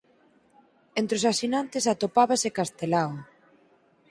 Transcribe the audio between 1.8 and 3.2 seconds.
atopábase Castelao.